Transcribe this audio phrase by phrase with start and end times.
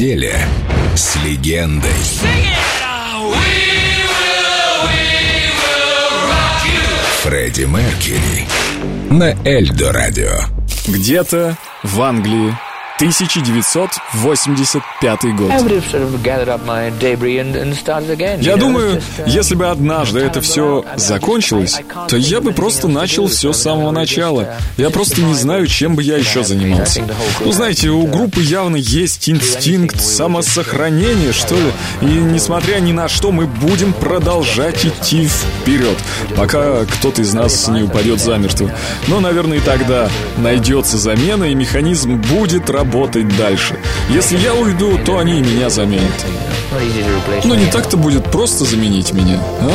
[0.00, 0.34] неделе
[0.94, 1.90] с легендой.
[7.22, 8.48] Фредди Меркьюри
[9.10, 10.32] на Эльдо Радио.
[10.88, 12.56] Где-то в Англии
[13.00, 15.50] 1985 год.
[18.42, 23.62] Я думаю, если бы однажды это все закончилось, то я бы просто начал все с
[23.62, 24.56] самого начала.
[24.76, 27.02] Я просто не знаю, чем бы я еще занимался.
[27.42, 31.72] Ну, знаете, у группы явно есть инстинкт самосохранения, что ли.
[32.02, 35.96] И несмотря ни на что, мы будем продолжать идти вперед,
[36.36, 38.70] пока кто-то из нас не упадет замертво.
[39.08, 43.78] Но, наверное, и тогда найдется замена, и механизм будет работать работать дальше.
[44.08, 46.26] Если я уйду, то они меня заменят.
[47.44, 49.70] Но не так-то будет просто заменить меня, а?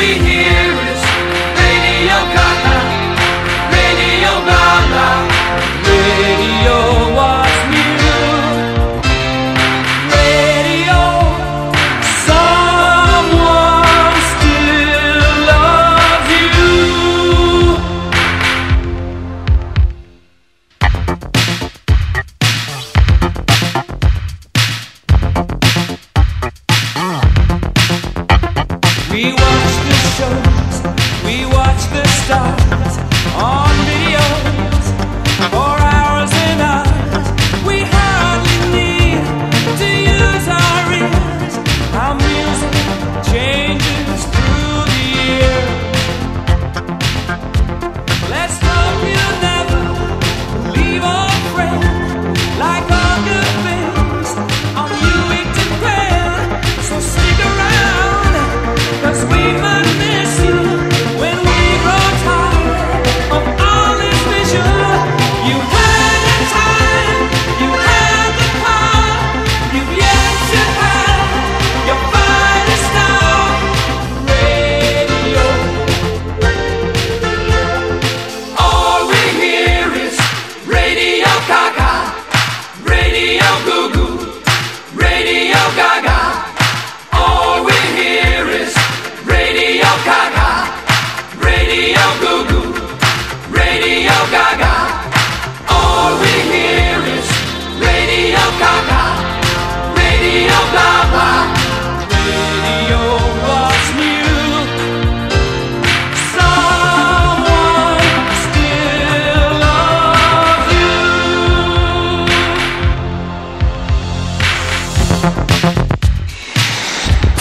[0.00, 0.39] we hear.
[30.20, 30.76] Shows,
[31.24, 32.98] we watch the stars
[33.40, 35.69] on videos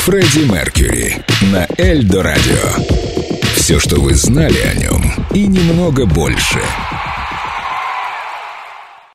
[0.09, 1.17] Фредди Меркьюри
[1.51, 2.83] на Эльдо Радио.
[3.53, 6.59] Все, что вы знали о нем, и немного больше.